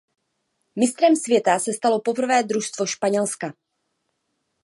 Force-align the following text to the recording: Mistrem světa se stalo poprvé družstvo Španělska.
Mistrem 0.75 1.15
světa 1.15 1.59
se 1.59 1.73
stalo 1.73 2.01
poprvé 2.01 2.43
družstvo 2.43 2.85
Španělska. 2.85 3.53